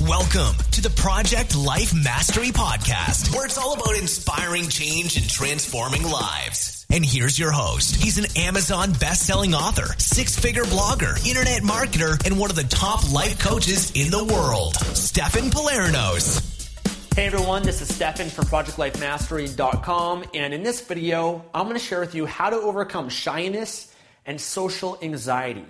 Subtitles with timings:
[0.00, 6.02] Welcome to the Project Life Mastery Podcast, where it's all about inspiring change and transforming
[6.02, 6.84] lives.
[6.90, 7.94] And here's your host.
[7.94, 13.38] He's an Amazon best-selling author, six-figure blogger, internet marketer, and one of the top life
[13.38, 16.42] coaches in the world, Stefan Palernos.
[17.14, 22.00] Hey everyone, this is Stefan from ProjectLifeMastery.com, and in this video, I'm going to share
[22.00, 23.94] with you how to overcome shyness
[24.26, 25.66] and social anxiety.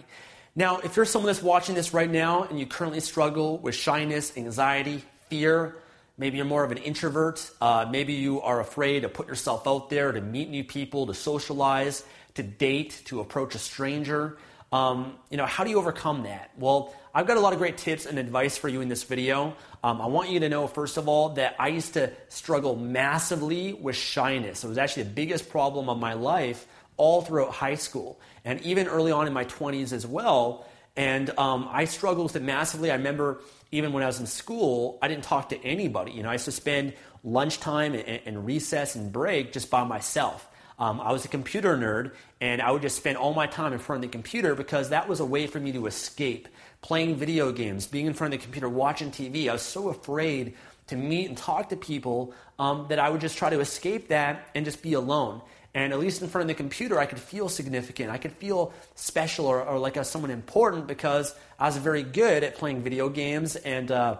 [0.57, 4.37] Now, if you're someone that's watching this right now and you currently struggle with shyness,
[4.37, 5.75] anxiety, fear,
[6.17, 9.91] maybe you're more of an introvert, uh, maybe you are afraid to put yourself out
[9.91, 14.39] there, to meet new people, to socialize, to date, to approach a stranger.
[14.71, 16.53] Um, you know, how do you overcome that?
[16.57, 19.57] Well, I've got a lot of great tips and advice for you in this video.
[19.83, 23.73] Um, I want you to know, first of all, that I used to struggle massively
[23.73, 24.63] with shyness.
[24.63, 26.65] It was actually the biggest problem of my life
[26.97, 30.67] all throughout high school and even early on in my 20s as well.
[30.97, 32.91] And um, I struggled with it massively.
[32.91, 33.41] I remember
[33.73, 36.13] even when I was in school, I didn't talk to anybody.
[36.13, 40.49] You know, I used to spend lunchtime and, and recess and break just by myself.
[40.79, 43.79] Um, I was a computer nerd, and I would just spend all my time in
[43.79, 46.49] front of the computer because that was a way for me to escape.
[46.83, 49.49] Playing video games, being in front of the computer, watching TV.
[49.49, 50.55] I was so afraid
[50.89, 54.49] to meet and talk to people um, that I would just try to escape that
[54.55, 55.41] and just be alone.
[55.75, 58.11] And at least in front of the computer, I could feel significant.
[58.11, 62.05] I could feel special or, or like I was someone important because I was very
[62.05, 64.19] good at playing video games and, uh,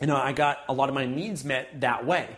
[0.00, 2.36] you know, I got a lot of my needs met that way.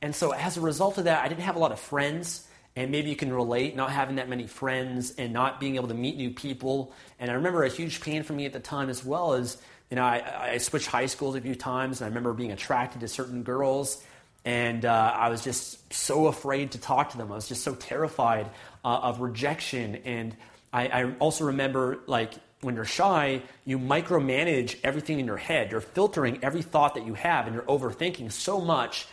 [0.00, 2.46] And so as a result of that, I didn't have a lot of friends.
[2.76, 5.94] And maybe you can relate not having that many friends and not being able to
[5.94, 6.94] meet new people.
[7.18, 9.58] And I remember a huge pain for me at the time as well is,
[9.90, 13.00] you know, I, I switched high schools a few times and I remember being attracted
[13.00, 14.02] to certain girls
[14.48, 17.30] and uh, I was just so afraid to talk to them.
[17.30, 18.48] I was just so terrified
[18.82, 19.96] uh, of rejection.
[20.06, 20.34] And
[20.72, 22.32] I, I, also remember, like,
[22.62, 25.70] when you're shy, you micromanage everything in your head.
[25.70, 29.06] You're filtering every thought that you have, and you're overthinking so much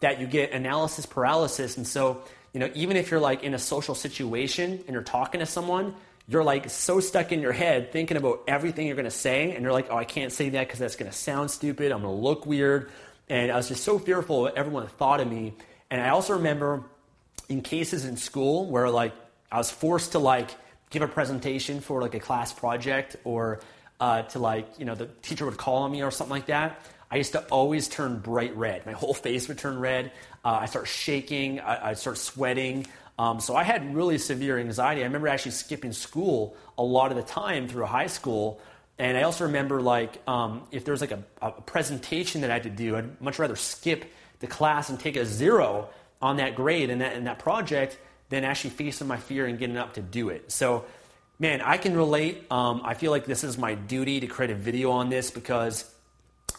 [0.00, 1.76] that you get analysis paralysis.
[1.76, 5.38] And so, you know, even if you're like in a social situation and you're talking
[5.38, 5.94] to someone,
[6.26, 9.62] you're like so stuck in your head thinking about everything you're going to say, and
[9.62, 11.92] you're like, oh, I can't say that because that's going to sound stupid.
[11.92, 12.90] I'm going to look weird.
[13.30, 15.54] And I was just so fearful of what everyone thought of me.
[15.88, 16.82] And I also remember
[17.48, 19.14] in cases in school where like
[19.50, 20.50] I was forced to like
[20.90, 23.60] give a presentation for like a class project or
[24.00, 26.80] uh, to like, you know, the teacher would call on me or something like that.
[27.08, 28.84] I used to always turn bright red.
[28.84, 30.10] My whole face would turn red.
[30.44, 31.60] Uh, I start shaking.
[31.60, 32.86] I, I start sweating.
[33.16, 35.02] Um, so I had really severe anxiety.
[35.02, 38.60] I remember actually skipping school a lot of the time through high school
[39.00, 42.54] and I also remember like um, if there was like a, a, presentation that I
[42.54, 44.04] had to do, I'd much rather skip
[44.40, 45.88] the class and take a zero
[46.20, 49.78] on that grade and that, and that project than actually facing my fear and getting
[49.78, 50.52] up to do it.
[50.52, 50.84] So,
[51.38, 52.44] man, I can relate.
[52.50, 55.90] Um, I feel like this is my duty to create a video on this because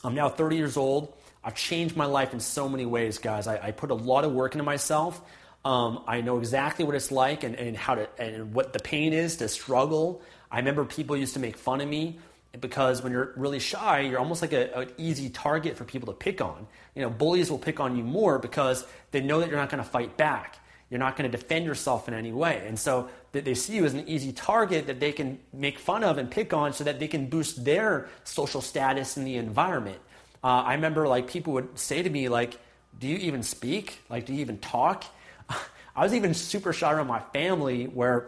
[0.03, 1.13] I'm now 30 years old.
[1.43, 3.45] I've changed my life in so many ways, guys.
[3.45, 5.21] I, I put a lot of work into myself.
[5.63, 9.13] Um, I know exactly what it's like and, and how to and what the pain
[9.13, 10.23] is to struggle.
[10.49, 12.17] I remember people used to make fun of me
[12.59, 16.41] because when you're really shy, you're almost like an easy target for people to pick
[16.41, 16.67] on.
[16.95, 19.83] You know, bullies will pick on you more because they know that you're not going
[19.83, 20.59] to fight back.
[20.89, 22.65] You're not going to defend yourself in any way.
[22.67, 26.17] And so they see you as an easy target that they can make fun of
[26.17, 29.99] and pick on so that they can boost their social status in the environment.
[30.43, 32.59] Uh, I remember like people would say to me like,
[32.99, 33.99] do you even speak?
[34.09, 35.05] Like, do you even talk?
[35.95, 38.27] I was even super shy around my family where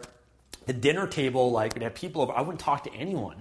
[0.66, 2.32] the dinner table, like, would have people over.
[2.32, 3.36] I wouldn't talk to anyone.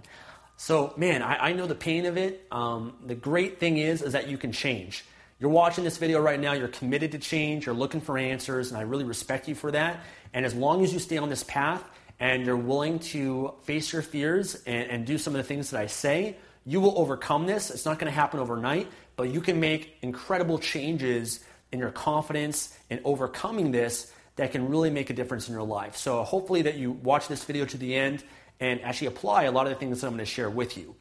[0.58, 2.46] So, man, I, I know the pain of it.
[2.52, 5.04] Um, the great thing is, is that you can change.
[5.40, 8.78] You're watching this video right now, you're committed to change, you're looking for answers, and
[8.78, 10.02] I really respect you for that.
[10.34, 11.84] And as long as you stay on this path
[12.20, 15.82] and you're willing to face your fears and, and do some of the things that
[15.82, 17.72] I say, you will overcome this.
[17.72, 22.78] It's not going to happen overnight, but you can make incredible changes in your confidence
[22.90, 25.98] in overcoming this that can really make a difference in your life.
[25.98, 28.24] So, hopefully, that you watch this video to the end
[28.60, 30.96] and actually apply a lot of the things that I'm going to share with you.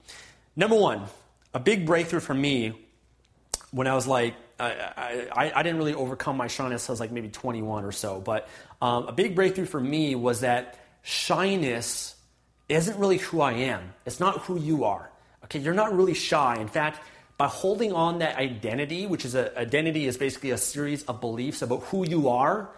[0.56, 1.04] Number one,
[1.54, 2.72] a big breakthrough for me
[3.70, 6.88] when I was like, I, I, I didn't really overcome my shyness.
[6.88, 8.20] I was like maybe 21 or so.
[8.20, 8.49] But
[8.81, 12.14] um, a big breakthrough for me was that shyness
[12.69, 13.94] isn't really who I am.
[14.06, 15.10] It's not who you are.
[15.44, 16.56] Okay, you're not really shy.
[16.56, 17.00] In fact,
[17.37, 21.62] by holding on that identity, which is a identity is basically a series of beliefs
[21.62, 22.70] about who you are,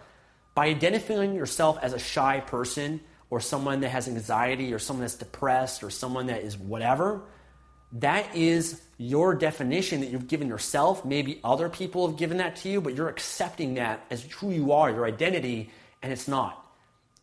[0.55, 3.01] by identifying yourself as a shy person
[3.35, 7.21] or someone that has anxiety or someone that's depressed or someone that is whatever,
[7.91, 11.03] that is your definition that you've given yourself.
[11.03, 14.71] Maybe other people have given that to you, but you're accepting that as who you
[14.71, 15.69] are, your identity,
[16.01, 16.65] and it's not.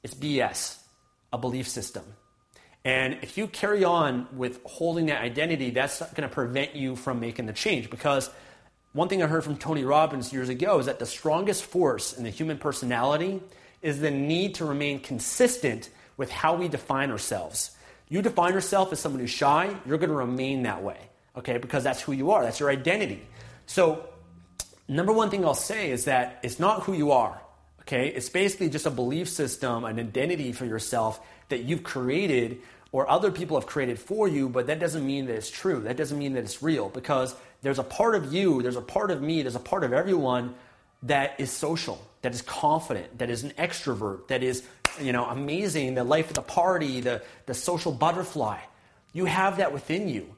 [0.03, 0.76] It's BS,
[1.32, 2.05] a belief system.
[2.85, 7.20] And if you carry on with holding that identity, that's going to prevent you from
[7.20, 7.88] making the change.
[7.88, 8.29] Because
[8.93, 12.23] one thing I heard from Tony Robbins years ago is that the strongest force in
[12.23, 13.41] the human personality
[13.81, 17.70] is the need to remain consistent with how we define ourselves.
[18.09, 20.99] You define yourself as someone who's shy, you're going to remain that way,
[21.37, 21.59] okay?
[21.59, 23.26] Because that's who you are, that's your identity.
[23.67, 24.06] So,
[24.88, 27.41] number one thing I'll say is that it's not who you are,
[27.82, 28.09] okay?
[28.09, 32.61] It's basically just a belief system, an identity for yourself that you've created
[32.93, 35.81] or other people have created for you, but that doesn't mean that it's true.
[35.81, 39.11] That doesn't mean that it's real because there's a part of you, there's a part
[39.11, 40.55] of me, there's a part of everyone
[41.05, 44.62] that is social, that is confident, that is an extrovert, that is,
[45.00, 48.59] you know, amazing, the life of the party, the, the social butterfly.
[49.12, 50.35] You have that within you,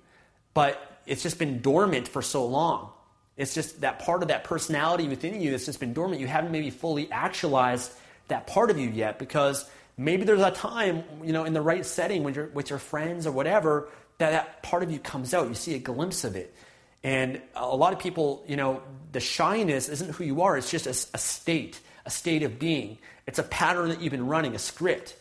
[0.52, 2.90] but it's just been dormant for so long.
[3.36, 6.20] It's just that part of that personality within you that's just been dormant.
[6.20, 7.92] You haven't maybe fully actualized
[8.28, 11.84] that part of you yet because maybe there's a time, you know, in the right
[11.84, 15.48] setting when you're with your friends or whatever, that that part of you comes out.
[15.48, 16.54] You see a glimpse of it.
[17.02, 20.86] And a lot of people, you know, the shyness isn't who you are, it's just
[20.86, 22.98] a, a state, a state of being.
[23.26, 25.16] It's a pattern that you've been running, a script.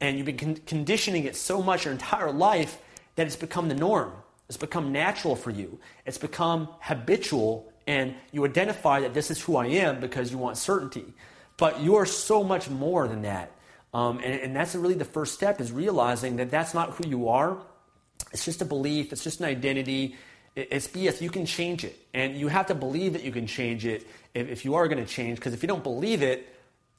[0.00, 2.78] And you've been con- conditioning it so much your entire life
[3.14, 4.12] that it's become the norm.
[4.48, 5.78] It's become natural for you.
[6.04, 10.56] It's become habitual, and you identify that this is who I am because you want
[10.56, 11.14] certainty.
[11.56, 13.52] But you are so much more than that.
[13.94, 17.28] Um, and, and that's really the first step is realizing that that's not who you
[17.28, 17.56] are.
[18.32, 20.16] It's just a belief, it's just an identity,
[20.56, 21.20] it's BS.
[21.20, 21.96] You can change it.
[22.14, 25.04] And you have to believe that you can change it if, if you are going
[25.04, 25.38] to change.
[25.38, 26.48] Because if you don't believe it,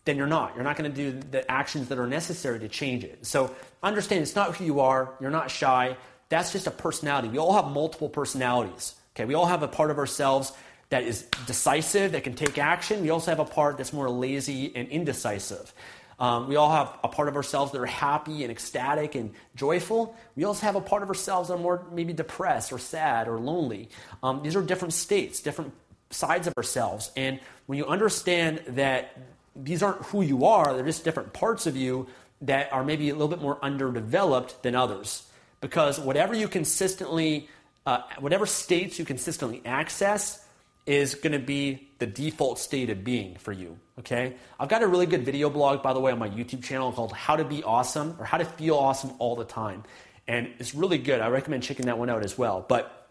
[0.05, 0.55] then you're not.
[0.55, 3.25] You're not going to do the actions that are necessary to change it.
[3.25, 5.13] So understand it's not who you are.
[5.19, 5.97] You're not shy.
[6.29, 7.29] That's just a personality.
[7.29, 8.95] We all have multiple personalities.
[9.15, 10.53] Okay, we all have a part of ourselves
[10.89, 13.01] that is decisive, that can take action.
[13.01, 15.73] We also have a part that's more lazy and indecisive.
[16.19, 20.15] Um, we all have a part of ourselves that are happy and ecstatic and joyful.
[20.35, 23.39] We also have a part of ourselves that are more maybe depressed or sad or
[23.39, 23.89] lonely.
[24.23, 25.73] Um, these are different states, different
[26.09, 27.11] sides of ourselves.
[27.15, 29.15] And when you understand that
[29.55, 32.07] these aren't who you are, they're just different parts of you
[32.41, 35.23] that are maybe a little bit more underdeveloped than others.
[35.61, 37.49] Because whatever you consistently,
[37.85, 40.46] uh, whatever states you consistently access,
[40.87, 43.77] is going to be the default state of being for you.
[43.99, 44.35] Okay?
[44.59, 47.11] I've got a really good video blog, by the way, on my YouTube channel called
[47.11, 49.83] How to Be Awesome or How to Feel Awesome All the Time.
[50.27, 51.19] And it's really good.
[51.19, 52.65] I recommend checking that one out as well.
[52.67, 53.09] But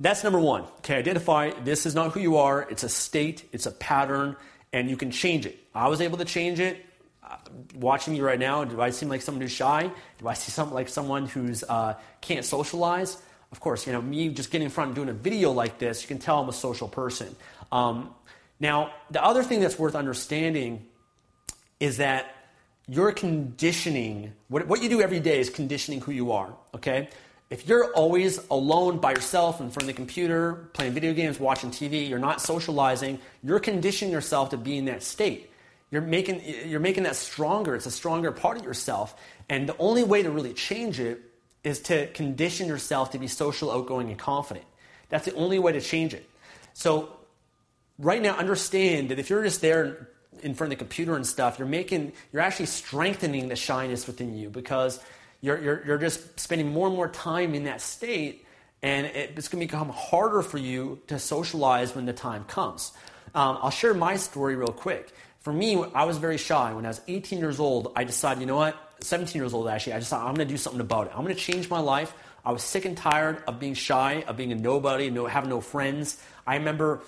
[0.00, 0.64] that's number one.
[0.78, 4.36] Okay, identify this is not who you are, it's a state, it's a pattern,
[4.72, 5.56] and you can change it.
[5.74, 6.84] I was able to change it.
[7.22, 7.36] Uh,
[7.76, 9.90] watching you right now, do I seem like someone who's shy?
[10.18, 13.16] Do I see something like someone who's uh, can't socialize?
[13.54, 16.02] Of course, you know, me just getting in front and doing a video like this,
[16.02, 17.36] you can tell I'm a social person.
[17.70, 18.12] Um,
[18.58, 20.84] now, the other thing that's worth understanding
[21.78, 22.34] is that
[22.88, 27.08] your conditioning, what, what you do every day is conditioning who you are, okay?
[27.48, 31.70] If you're always alone by yourself in front of the computer, playing video games, watching
[31.70, 35.48] TV, you're not socializing, you're conditioning yourself to be in that state.
[35.92, 37.76] You're making, you're making that stronger.
[37.76, 39.14] It's a stronger part of yourself.
[39.48, 41.20] And the only way to really change it
[41.64, 44.66] is to condition yourself to be social, outgoing, and confident.
[45.08, 46.28] That's the only way to change it.
[46.74, 47.08] So,
[47.98, 50.10] right now, understand that if you're just there
[50.42, 54.36] in front of the computer and stuff, you're making, you're actually strengthening the shyness within
[54.36, 55.00] you because
[55.40, 58.44] you're, you're, you're just spending more and more time in that state,
[58.82, 62.92] and it, it's going to become harder for you to socialize when the time comes.
[63.34, 65.12] Um, I'll share my story real quick.
[65.40, 66.72] For me, I was very shy.
[66.72, 68.76] When I was 18 years old, I decided, you know what?
[69.04, 71.12] 17 years old actually, I just thought I'm going to do something about it.
[71.14, 72.14] I'm going to change my life.
[72.44, 75.60] I was sick and tired of being shy, of being a nobody, no, having no
[75.60, 76.22] friends.
[76.46, 77.00] I remember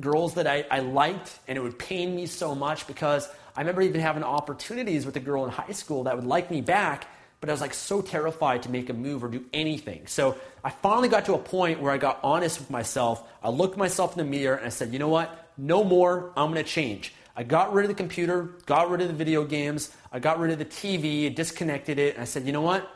[0.00, 3.82] girls that I, I liked, and it would pain me so much because I remember
[3.82, 7.08] even having opportunities with a girl in high school that would like me back,
[7.40, 10.06] but I was like so terrified to make a move or do anything.
[10.06, 13.28] So I finally got to a point where I got honest with myself.
[13.42, 15.50] I looked myself in the mirror and I said, you know what?
[15.56, 16.32] No more.
[16.36, 17.12] I'm going to change.
[17.36, 20.52] I got rid of the computer, got rid of the video games, I got rid
[20.52, 22.90] of the TV, disconnected it, and I said, you know what?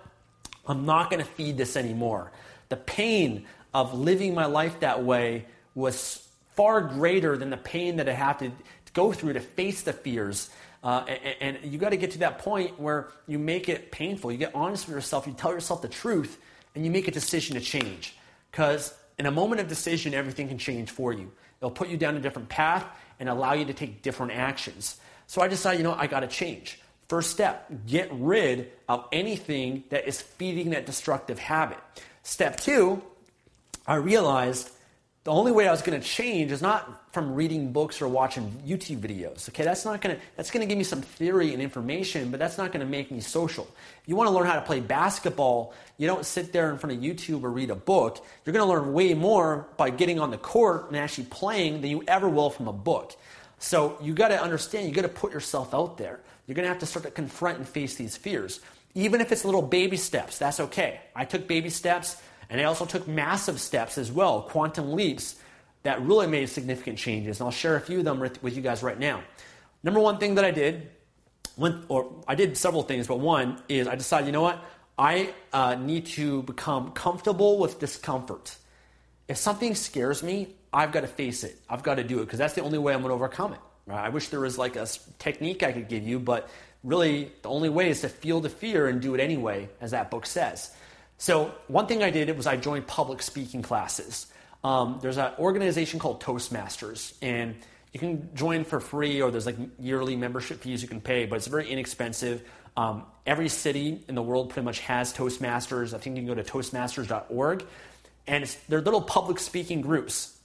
[0.67, 2.33] I'm not going to feed this anymore.
[2.71, 3.45] The pain
[3.75, 5.45] of living my life that way
[5.75, 8.51] was far greater than the pain that I have to
[8.95, 10.49] go through to face the fears.
[10.83, 11.05] Uh,
[11.41, 14.33] and, and you got to get to that point where you make it painful.
[14.33, 16.39] You get honest with yourself, you tell yourself the truth,
[16.75, 18.17] and you make a decision to change.
[18.51, 21.31] Because in a moment of decision, everything can change for you.
[21.61, 22.87] It'll put you down a different path
[23.21, 24.99] and allow you to take different actions.
[25.29, 26.81] So I decided, you know, I got to change.
[27.09, 31.79] First step, get rid of anything that is feeding that destructive habit.
[32.23, 33.03] Step two,
[33.87, 34.71] I realized
[35.25, 38.51] the only way I was going to change is not from reading books or watching
[38.67, 39.51] YouTube videos.
[39.51, 42.41] Okay, that's not going to that's going to give me some theory and information, but
[42.41, 43.65] that's not going to make me social.
[44.03, 46.97] If you want to learn how to play basketball, you don't sit there in front
[46.97, 48.25] of YouTube or read a book.
[48.45, 51.91] You're going to learn way more by getting on the court and actually playing than
[51.91, 53.15] you ever will from a book.
[53.59, 56.21] So you got to understand, you got to put yourself out there.
[56.47, 58.61] You're going to have to start to confront and face these fears.
[58.95, 61.01] Even if it's little baby steps, that's okay.
[61.15, 62.17] I took baby steps.
[62.51, 65.37] And I also took massive steps as well, quantum leaps
[65.85, 67.41] that really made significant changes.
[67.41, 69.23] And I'll share a few of them with, you guys right now.
[69.83, 70.91] Number one thing that I did,
[71.57, 74.63] went, or I did several things, but one is I decided, you know what?
[74.99, 78.57] I uh, need to become comfortable with discomfort.
[79.29, 81.57] If something scares me, I've got to face it.
[81.69, 83.61] I've got to do it because that's the only way I'm going to overcome it.
[83.87, 84.05] Right?
[84.05, 84.87] I wish there was like a
[85.19, 86.51] technique I could give you, but
[86.85, 90.11] really the only way is to feel the fear and do it anyway, as that
[90.11, 90.75] book says.
[91.21, 94.27] So one thing I did was I joined public speaking classes.
[94.65, 97.57] Um, there's an organization called Toastmasters, and
[97.93, 101.37] you can join for free, or there's like yearly membership fees you can pay, but
[101.37, 102.49] it's very inexpensive.
[102.75, 105.93] Um, every city in the world pretty much has Toastmasters.
[105.93, 107.67] I think you can go to toastmasters.org,
[108.27, 110.39] and they're little public speaking groups.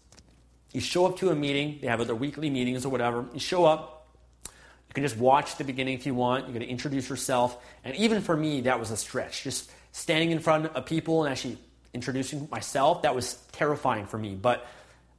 [0.74, 3.24] You show up to a meeting, they have their weekly meetings or whatever.
[3.34, 4.10] You show up,
[4.44, 6.48] you can just watch the beginning if you want.
[6.48, 9.44] Going to introduce yourself, and even for me, that was a stretch.
[9.44, 11.58] Just standing in front of people and actually
[11.94, 14.36] introducing myself, that was terrifying for me.
[14.36, 14.68] But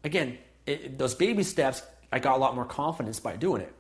[0.04, 3.73] again, it, those baby steps, I got a lot more confidence by doing it.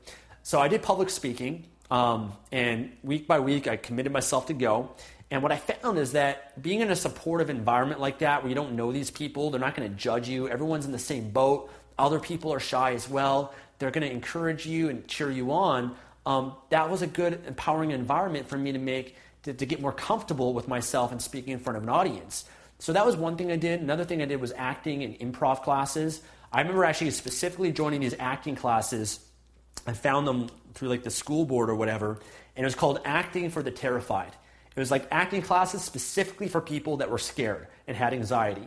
[0.42, 4.90] So I did public speaking, um, and week by week, I committed myself to go.
[5.30, 8.54] And what I found is that being in a supportive environment like that, where you
[8.54, 11.70] don't know these people, they're not going to judge you, everyone's in the same boat,
[11.98, 15.94] other people are shy as well, they're going to encourage you and cheer you on.
[16.24, 19.92] Um, that was a good, empowering environment for me to make to, to get more
[19.92, 22.44] comfortable with myself and speaking in front of an audience.
[22.80, 23.80] So that was one thing I did.
[23.80, 26.20] Another thing I did was acting and improv classes.
[26.52, 29.20] I remember actually specifically joining these acting classes.
[29.86, 32.18] I found them through like the school board or whatever,
[32.56, 34.32] and it was called Acting for the Terrified.
[34.74, 38.66] It was like acting classes specifically for people that were scared and had anxiety.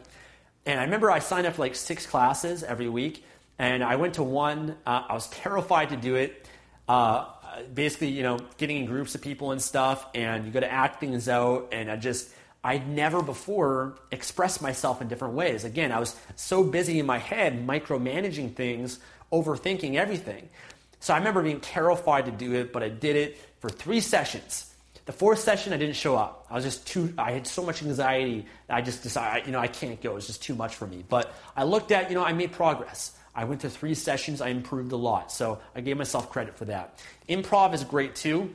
[0.65, 3.25] And I remember I signed up for like six classes every week,
[3.59, 4.77] and I went to one.
[4.85, 6.47] Uh, I was terrified to do it.
[6.87, 7.25] Uh,
[7.73, 10.99] basically, you know, getting in groups of people and stuff, and you got to act
[10.99, 11.69] things out.
[11.71, 12.29] And I just,
[12.63, 15.63] I'd never before expressed myself in different ways.
[15.63, 18.99] Again, I was so busy in my head micromanaging things,
[19.31, 20.49] overthinking everything.
[20.99, 24.65] So I remember being terrified to do it, but I did it for three sessions.
[25.05, 26.45] The fourth session, I didn't show up.
[26.51, 28.45] I was just too, I had so much anxiety.
[28.69, 30.17] I just decided, you know, I can't go.
[30.17, 31.03] It's just too much for me.
[31.07, 33.17] But I looked at, you know, I made progress.
[33.35, 35.31] I went to three sessions, I improved a lot.
[35.31, 36.99] So I gave myself credit for that.
[37.27, 38.53] Improv is great too.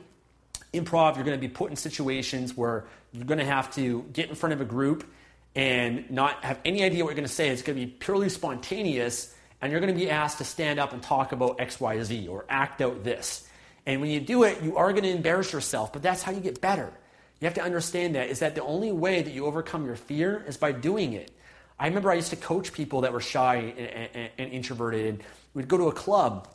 [0.73, 4.29] Improv, you're going to be put in situations where you're going to have to get
[4.29, 5.09] in front of a group
[5.55, 7.49] and not have any idea what you're going to say.
[7.49, 10.91] It's going to be purely spontaneous, and you're going to be asked to stand up
[10.91, 13.47] and talk about XYZ or act out this.
[13.85, 16.41] And when you do it, you are going to embarrass yourself, but that's how you
[16.41, 16.91] get better.
[17.39, 20.43] You have to understand that is that the only way that you overcome your fear
[20.47, 21.31] is by doing it.
[21.79, 25.23] I remember I used to coach people that were shy and, and, and introverted.
[25.53, 26.47] We'd go to a club,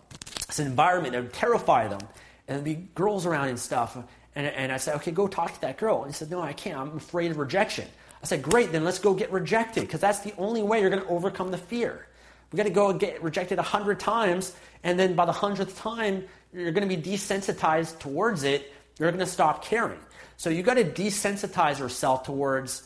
[0.49, 2.00] it's an environment that would terrify them.
[2.49, 3.97] And there'd be girls around and stuff.
[4.35, 6.03] And, and I said, okay, go talk to that girl.
[6.03, 6.79] And he said, no, I can't.
[6.79, 7.87] I'm afraid of rejection.
[8.23, 11.03] I said, great, then let's go get rejected because that's the only way you're going
[11.03, 12.07] to overcome the fear.
[12.53, 15.79] We got to go and get rejected a hundred times, and then by the hundredth
[15.79, 18.73] time, you're going to be desensitized towards it.
[18.99, 20.00] You're going to stop caring.
[20.37, 22.83] So you got to desensitize yourself towards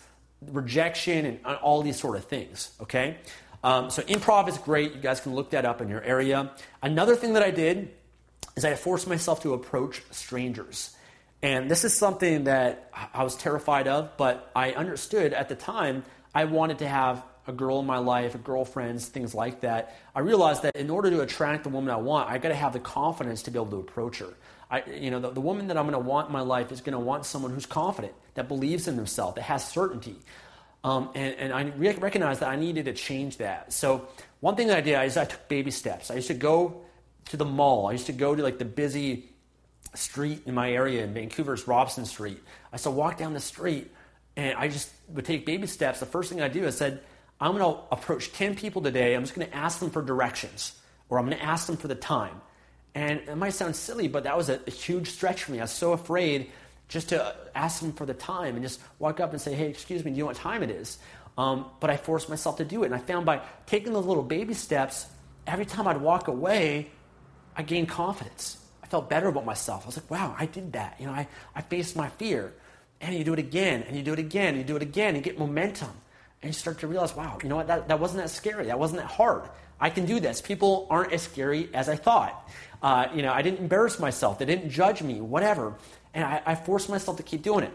[0.52, 3.18] rejection and all these sort of things, okay?
[3.62, 4.94] Um, so improv is great.
[4.94, 6.52] You guys can look that up in your area.
[6.82, 7.90] Another thing that I did
[8.56, 10.94] is I forced myself to approach strangers.
[11.42, 16.04] And this is something that I was terrified of, but I understood at the time
[16.34, 19.96] I wanted to have a girl in my life, a girlfriends, things like that.
[20.14, 22.72] I realized that in order to attract the woman I want, I got to have
[22.72, 24.34] the confidence to be able to approach her.
[24.70, 26.80] I, you know, the, the woman that I'm going to want in my life is
[26.80, 30.16] going to want someone who's confident, that believes in themselves, that has certainty.
[30.82, 33.72] Um, and, and, I re- recognized that I needed to change that.
[33.72, 34.08] So
[34.40, 36.10] one thing that I did is I took baby steps.
[36.10, 36.82] I used to go
[37.26, 37.86] to the mall.
[37.86, 39.30] I used to go to like the busy
[39.94, 42.38] street in my area in Vancouver's Robson Street.
[42.70, 43.90] I used to walk down the street
[44.36, 46.00] and I just would take baby steps.
[46.00, 47.00] The first thing I do is said,
[47.40, 49.14] I'm going to approach 10 people today.
[49.14, 50.78] I'm just going to ask them for directions
[51.08, 52.40] or I'm going to ask them for the time.
[52.94, 55.58] And it might sound silly, but that was a, a, huge stretch for me.
[55.58, 56.50] I was so afraid
[56.88, 60.04] just to ask them for the time and just walk up and say, hey, excuse
[60.04, 60.98] me, do you know what time it is?
[61.36, 62.86] Um, but I forced myself to do it.
[62.86, 65.06] And I found by taking those little baby steps,
[65.46, 66.90] every time I'd walk away,
[67.56, 68.58] I gained confidence.
[68.82, 69.84] I felt better about myself.
[69.84, 70.96] I was like, wow, I did that.
[71.00, 72.52] You know, I, I faced my fear.
[73.00, 75.08] And you do it again, and you do it again, and you do it again,
[75.08, 75.90] and you get momentum.
[76.40, 78.66] And you start to realize, wow, you know what, that, that wasn't that scary.
[78.66, 79.48] That wasn't that hard.
[79.80, 80.40] I can do this.
[80.40, 82.48] People aren't as scary as I thought.
[82.82, 84.38] Uh, you know, I didn't embarrass myself.
[84.38, 85.74] They didn't judge me, whatever.
[86.12, 87.72] And I, I forced myself to keep doing it.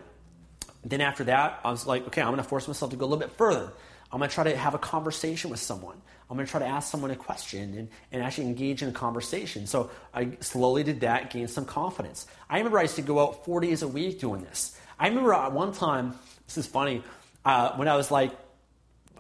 [0.84, 3.08] Then after that, I was like, okay, I'm going to force myself to go a
[3.08, 3.72] little bit further.
[4.12, 6.02] I'm going to try to have a conversation with someone.
[6.30, 8.94] I'm going to try to ask someone a question and, and actually engage in a
[8.94, 9.68] conversation.
[9.68, 12.28] So I slowly did that, gained some confidence.
[12.50, 14.80] I remember I used to go out four days a week doing this.
[15.00, 16.14] I remember at one time,
[16.46, 17.04] this is funny,
[17.46, 18.32] uh, when I was like,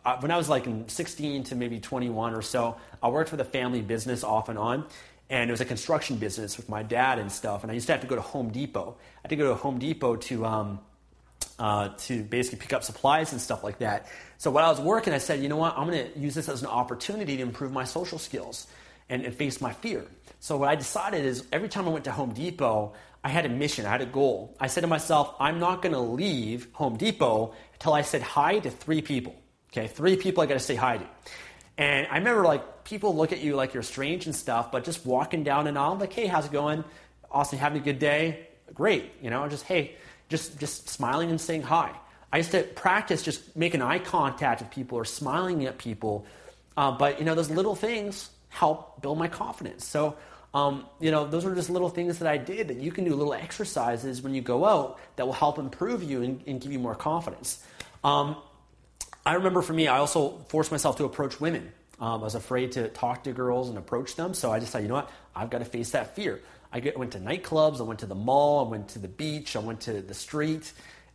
[0.05, 3.45] uh, when I was like 16 to maybe 21 or so, I worked for the
[3.45, 4.85] family business off and on.
[5.29, 7.61] And it was a construction business with my dad and stuff.
[7.63, 8.97] And I used to have to go to Home Depot.
[8.99, 10.79] I had to go to Home Depot to um,
[11.59, 14.07] uh, to basically pick up supplies and stuff like that.
[14.37, 16.47] So while I was working, I said, you know what, I'm going to use this
[16.47, 18.67] as an opportunity to improve my social skills
[19.09, 20.05] and, and face my fear.
[20.39, 23.49] So what I decided is every time I went to Home Depot, I had a
[23.49, 24.55] mission, I had a goal.
[24.59, 28.59] I said to myself, I'm not going to leave Home Depot until I said hi
[28.59, 29.35] to three people.
[29.71, 31.05] Okay, three people I got to say hi to.
[31.77, 35.05] And I remember like people look at you like you're strange and stuff, but just
[35.05, 36.83] walking down an aisle, like, hey, how's it going?
[37.31, 38.47] Austin, having a good day?
[38.73, 39.95] Great, you know, just hey,
[40.27, 41.91] just, just smiling and saying hi.
[42.31, 46.25] I used to practice just making eye contact with people or smiling at people.
[46.75, 49.85] Uh, but, you know, those little things help build my confidence.
[49.85, 50.17] So,
[50.53, 53.15] um, you know, those are just little things that I did that you can do
[53.15, 56.79] little exercises when you go out that will help improve you and, and give you
[56.79, 57.63] more confidence.
[58.03, 58.35] Um,
[59.25, 61.71] I remember for me, I also forced myself to approach women.
[61.99, 64.89] Um, I was afraid to talk to girls and approach them, so I decided, you
[64.89, 66.41] know what, I've got to face that fear.
[66.71, 69.55] I get, went to nightclubs, I went to the mall, I went to the beach,
[69.55, 70.71] I went to the street.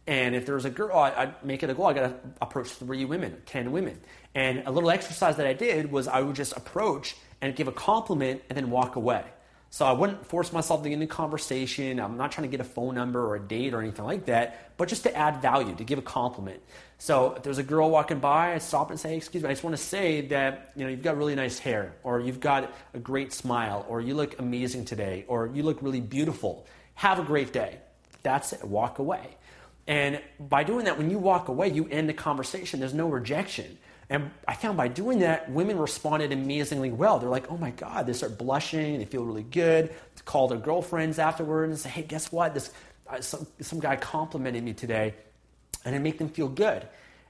[0.06, 1.86] And if there was a girl, I, would make it a goal.
[1.86, 3.98] I got to approach three women, 10 women.
[4.34, 7.72] And a little exercise that I did was I would just approach and give a
[7.72, 9.24] compliment and then walk away.
[9.74, 11.98] So I wouldn't force myself to get into conversation.
[11.98, 14.76] I'm not trying to get a phone number or a date or anything like that,
[14.76, 16.62] but just to add value, to give a compliment.
[16.98, 19.64] So if there's a girl walking by, I stop and say, "Excuse me, I just
[19.64, 23.00] want to say that you know you've got really nice hair, or you've got a
[23.00, 26.66] great smile, or you look amazing today, or you look really beautiful.
[26.94, 27.78] Have a great day."
[28.22, 28.62] That's it.
[28.62, 29.36] Walk away.
[29.88, 32.78] And by doing that, when you walk away, you end the conversation.
[32.78, 33.78] There's no rejection.
[34.10, 37.18] And I found by doing that, women responded amazingly well.
[37.18, 40.58] They're like, oh my God, they start blushing, they feel really good, they call their
[40.58, 42.54] girlfriends afterwards and say, hey, guess what?
[42.54, 42.70] This,
[43.08, 45.14] uh, some, some guy complimented me today,
[45.84, 46.86] and it made them feel good.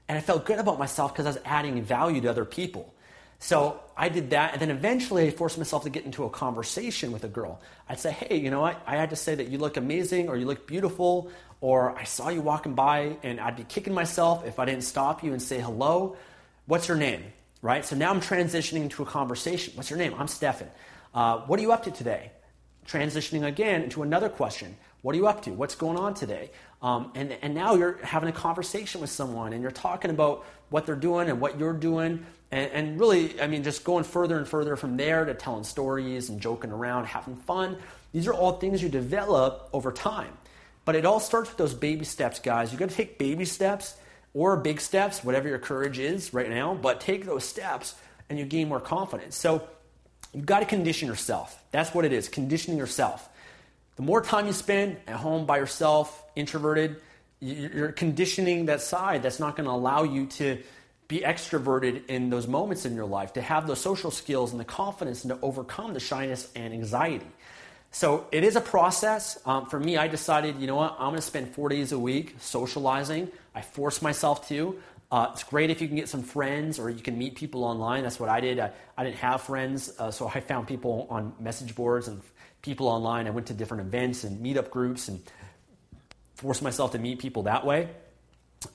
[0.07, 2.93] And I felt good about myself because I was adding value to other people.
[3.39, 7.11] So I did that, and then eventually I forced myself to get into a conversation
[7.11, 7.61] with a girl.
[7.87, 8.81] I'd say, hey, you know what?
[8.85, 12.29] I had to say that you look amazing, or you look beautiful, or I saw
[12.29, 15.59] you walking by, and I'd be kicking myself if I didn't stop you and say
[15.59, 16.17] hello.
[16.67, 17.23] What's your name?
[17.61, 17.85] Right?
[17.85, 19.73] So now I'm transitioning into a conversation.
[19.75, 20.15] What's your name?
[20.17, 20.67] I'm Stefan.
[21.13, 22.31] Uh, what are you up to today?
[22.87, 24.75] Transitioning again into another question.
[25.03, 25.51] What are you up to?
[25.51, 26.49] What's going on today?
[26.81, 30.87] Um, and, and now you're having a conversation with someone and you're talking about what
[30.87, 32.25] they're doing and what you're doing.
[32.51, 36.29] And, and really, I mean, just going further and further from there to telling stories
[36.29, 37.77] and joking around, having fun.
[38.11, 40.33] These are all things you develop over time.
[40.83, 42.71] But it all starts with those baby steps, guys.
[42.71, 43.95] You got to take baby steps
[44.35, 47.95] or big steps, whatever your courage is right now, but take those steps
[48.29, 49.35] and you gain more confidence.
[49.35, 49.65] So
[50.33, 51.63] you've got to condition yourself.
[51.71, 53.27] That's what it is, conditioning yourself.
[53.95, 56.97] The more time you spend at home by yourself, introverted,
[57.39, 60.61] you're conditioning that side that's not going to allow you to
[61.07, 64.65] be extroverted in those moments in your life, to have those social skills and the
[64.65, 67.27] confidence and to overcome the shyness and anxiety.
[67.91, 69.39] So it is a process.
[69.45, 71.99] Um, for me, I decided, you know what, I'm going to spend four days a
[71.99, 73.31] week socializing.
[73.53, 74.77] I force myself to.
[75.11, 78.03] Uh, it's great if you can get some friends or you can meet people online.
[78.03, 78.59] That's what I did.
[78.59, 82.21] I, I didn't have friends, uh, so I found people on message boards and
[82.61, 83.27] people online.
[83.27, 85.21] I went to different events and meetup groups and
[86.35, 87.89] forced myself to meet people that way.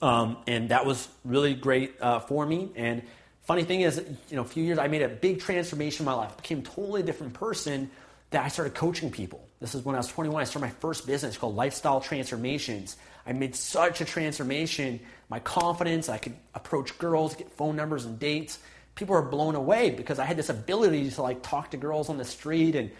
[0.01, 2.71] Um, and that was really great uh, for me.
[2.77, 3.03] And
[3.43, 3.99] funny thing is,
[4.31, 6.37] you know, a few years I made a big transformation in my life.
[6.37, 7.91] Became a totally different person
[8.31, 9.47] that I started coaching people.
[9.61, 10.41] This is when I was 21.
[10.41, 12.97] I started my first business called Lifestyle Transformations.
[13.27, 15.01] I made such a transformation.
[15.29, 18.59] My confidence, I could approach girls, get phone numbers and dates.
[18.95, 22.19] People were blown away because I had this ability to like talk to girls on
[22.19, 22.91] the street and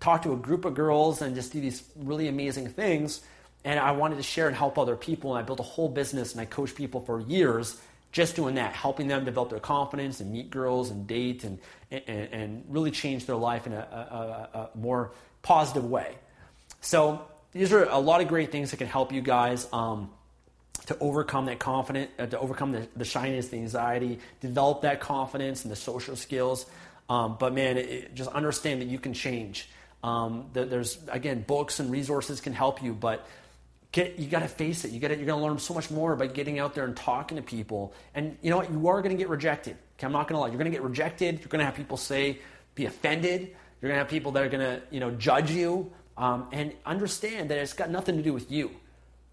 [0.00, 3.20] talk to a group of girls and just do these really amazing things.
[3.64, 5.34] And I wanted to share and help other people.
[5.34, 7.80] And I built a whole business and I coached people for years
[8.12, 11.58] just doing that, helping them develop their confidence and meet girls and date and,
[11.90, 16.16] and, and really change their life in a, a, a, more positive way.
[16.80, 19.68] So these are a lot of great things that can help you guys.
[19.72, 20.10] Um,
[20.86, 25.64] to overcome that confidence, uh, to overcome the, the shyness, the anxiety, develop that confidence
[25.64, 26.64] and the social skills.
[27.10, 29.68] Um, but man, it, just understand that you can change.
[30.02, 33.26] Um, there's again, books and resources can help you, but
[33.92, 34.90] get, you got to face it.
[34.90, 37.36] You got you're going to learn so much more by getting out there and talking
[37.36, 37.94] to people.
[38.14, 38.70] And you know what?
[38.70, 39.76] You are going to get rejected.
[39.96, 40.48] Okay, I'm not going to lie.
[40.48, 41.40] You're going to get rejected.
[41.40, 42.38] You're going to have people say,
[42.74, 43.54] be offended.
[43.80, 45.92] You're going to have people that are going to, you know, judge you.
[46.16, 48.72] Um, and understand that it's got nothing to do with you.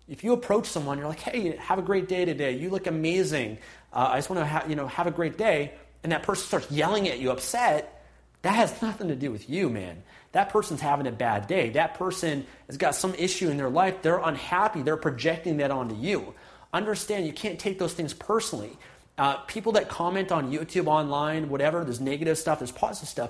[0.07, 2.51] If you approach someone, you're like, "Hey, have a great day today.
[2.51, 3.57] You look amazing.
[3.91, 6.45] Uh, I just want to, ha- you know, have a great day." And that person
[6.45, 8.05] starts yelling at you, upset.
[8.43, 10.03] That has nothing to do with you, man.
[10.35, 11.69] That person's having a bad day.
[11.69, 14.01] That person has got some issue in their life.
[14.01, 14.81] They're unhappy.
[14.81, 16.33] They're projecting that onto you.
[16.73, 18.77] Understand, you can't take those things personally.
[19.17, 23.29] Uh, people that comment on YouTube, online, whatever, there's negative stuff, there's positive stuff.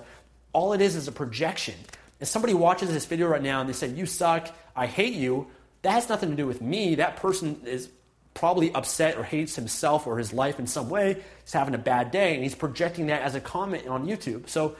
[0.51, 1.75] All it is is a projection.
[2.19, 5.45] If somebody watches this video right now and they say, You suck, I hate you,
[5.83, 6.95] that has nothing to do with me.
[6.95, 7.87] That person is
[8.33, 11.21] probably upset or hates himself or his life in some way.
[11.43, 14.49] He's having a bad day and he's projecting that as a comment on YouTube.
[14.49, 14.75] So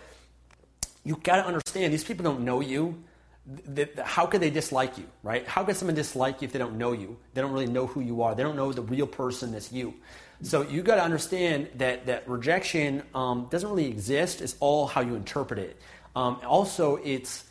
[1.06, 3.02] you got to understand these people don't know you.
[4.04, 5.48] How could they dislike you, right?
[5.48, 7.16] How could someone dislike you if they don't know you?
[7.36, 8.34] They don't really know who you are.
[8.34, 9.94] They don't know the real person that's you.
[10.42, 14.42] So you got to understand that that rejection um, doesn't really exist.
[14.42, 15.80] It's all how you interpret it.
[16.16, 17.46] Um, also, it's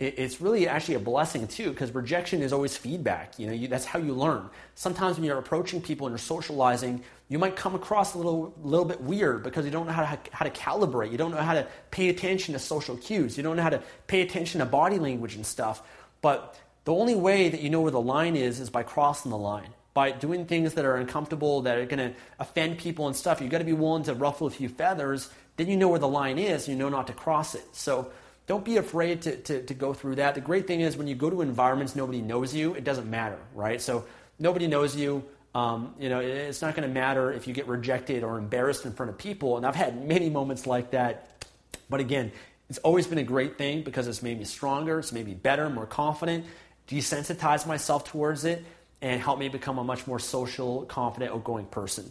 [0.00, 3.84] it's really actually a blessing too because rejection is always feedback you know you, that's
[3.84, 8.14] how you learn sometimes when you're approaching people and you're socializing you might come across
[8.14, 11.18] a little, little bit weird because you don't know how to, how to calibrate you
[11.18, 14.20] don't know how to pay attention to social cues you don't know how to pay
[14.20, 15.82] attention to body language and stuff
[16.20, 19.38] but the only way that you know where the line is is by crossing the
[19.38, 23.40] line by doing things that are uncomfortable that are going to offend people and stuff
[23.40, 26.08] you've got to be willing to ruffle a few feathers then you know where the
[26.08, 27.64] line is and you know not to cross it.
[27.72, 28.10] So
[28.46, 30.34] don't be afraid to, to, to, go through that.
[30.34, 33.38] The great thing is when you go to environments nobody knows you, it doesn't matter,
[33.54, 33.80] right?
[33.80, 34.04] So
[34.38, 35.24] nobody knows you.
[35.54, 38.92] Um, you know, it's not going to matter if you get rejected or embarrassed in
[38.92, 39.56] front of people.
[39.56, 41.46] And I've had many moments like that.
[41.88, 42.32] But again,
[42.68, 45.68] it's always been a great thing because it's made me stronger, it's made me better,
[45.70, 46.46] more confident,
[46.88, 48.64] desensitize myself towards it,
[49.00, 52.10] and help me become a much more social, confident, outgoing person.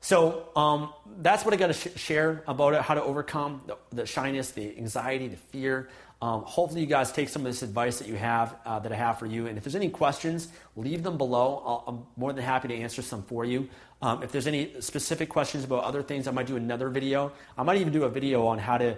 [0.00, 3.76] So um, that's what I got to sh- share about it, how to overcome the,
[3.90, 5.88] the shyness, the anxiety, the fear.
[6.20, 8.96] Um, hopefully, you guys take some of this advice that you have uh, that I
[8.96, 9.46] have for you.
[9.46, 11.84] And if there's any questions, leave them below.
[11.86, 13.68] i am more than happy to answer some for you.
[14.02, 17.32] Um, if there's any specific questions about other things, I might do another video.
[17.56, 18.96] I might even do a video on how to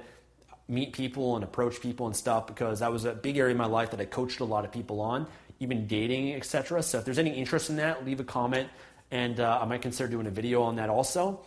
[0.67, 3.67] meet people and approach people and stuff because that was a big area of my
[3.67, 5.27] life that I coached a lot of people on,
[5.59, 6.83] even dating, etc.
[6.83, 8.69] So if there's any interest in that, leave a comment
[9.11, 11.41] and uh, I might consider doing a video on that also.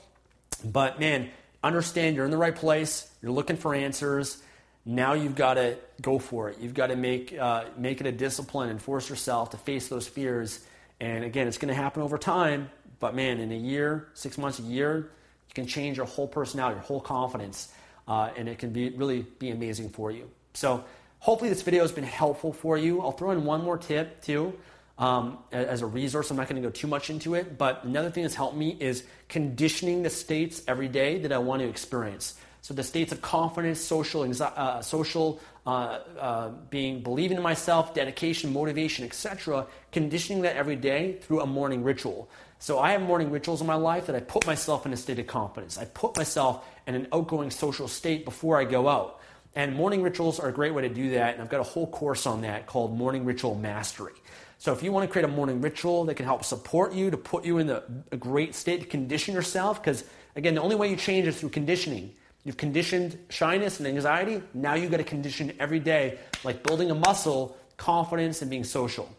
[0.63, 1.29] But man,
[1.63, 3.09] understand you're in the right place.
[3.21, 4.41] You're looking for answers.
[4.85, 6.57] Now you've got to go for it.
[6.59, 10.07] You've got to make uh, make it a discipline and force yourself to face those
[10.07, 10.65] fears.
[10.99, 12.69] And again, it's going to happen over time.
[12.99, 16.75] But man, in a year, six months, a year, you can change your whole personality,
[16.75, 17.73] your whole confidence,
[18.07, 20.29] uh, and it can be really be amazing for you.
[20.53, 20.83] So
[21.19, 23.01] hopefully this video has been helpful for you.
[23.01, 24.53] I'll throw in one more tip too
[24.97, 26.29] um, as a resource.
[26.29, 28.77] I'm not going to go too much into it, but another thing that's helped me
[28.79, 32.35] is conditioning the states every day that I want to experience.
[32.63, 38.53] So the states of confidence, social, uh, social uh, uh, being, believing in myself, dedication,
[38.53, 39.67] motivation, etc.
[39.91, 42.29] Conditioning that every day through a morning ritual.
[42.59, 45.19] So I have morning rituals in my life that I put myself in a state
[45.19, 45.77] of confidence.
[45.77, 49.19] I put myself in an outgoing social state before I go out.
[49.55, 51.33] And morning rituals are a great way to do that.
[51.33, 54.13] And I've got a whole course on that called Morning Ritual Mastery.
[54.57, 57.17] So if you want to create a morning ritual that can help support you to
[57.17, 60.05] put you in the, a great state to condition yourself, because
[60.37, 62.15] again, the only way you change is through conditioning.
[62.43, 64.41] You've conditioned shyness and anxiety.
[64.53, 69.09] Now you've got to condition every day, like building a muscle, confidence, and being social.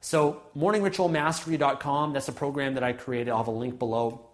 [0.00, 3.30] So morningritualmastery.com, that's a program that I created.
[3.30, 4.26] I'll have a link below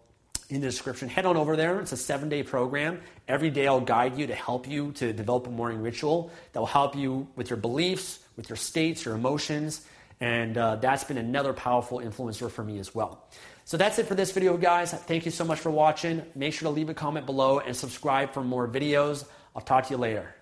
[0.48, 1.10] in the description.
[1.10, 1.78] Head on over there.
[1.80, 3.00] It's a seven day program.
[3.26, 6.66] Every day I'll guide you to help you to develop a morning ritual that will
[6.66, 9.86] help you with your beliefs, with your states, your emotions,
[10.20, 13.28] and uh, that's been another powerful influencer for me as well.
[13.64, 14.92] So that's it for this video, guys.
[14.92, 16.22] Thank you so much for watching.
[16.34, 19.26] Make sure to leave a comment below and subscribe for more videos.
[19.54, 20.34] I'll talk to you later.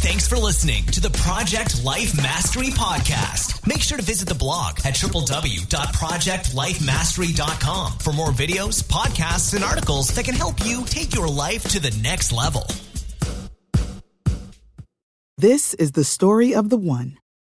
[0.00, 3.66] Thanks for listening to the Project Life Mastery Podcast.
[3.66, 10.24] Make sure to visit the blog at www.projectlifemastery.com for more videos, podcasts, and articles that
[10.24, 12.66] can help you take your life to the next level.
[15.36, 17.18] This is the story of the one.